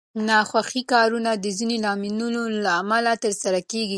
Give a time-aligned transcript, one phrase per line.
[0.27, 3.89] ناخوښ کارونه د ځینو لاملونو له امله ترسره کېږي.